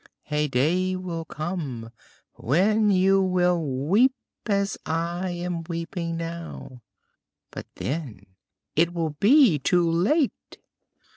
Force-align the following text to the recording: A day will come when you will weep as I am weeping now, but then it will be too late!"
A 0.31 0.47
day 0.47 0.95
will 0.95 1.25
come 1.25 1.91
when 2.33 2.89
you 2.89 3.21
will 3.21 3.63
weep 3.87 4.15
as 4.47 4.75
I 4.83 5.29
am 5.29 5.61
weeping 5.61 6.17
now, 6.17 6.81
but 7.51 7.67
then 7.75 8.21
it 8.75 8.95
will 8.95 9.11
be 9.11 9.59
too 9.59 9.87
late!" 9.87 10.57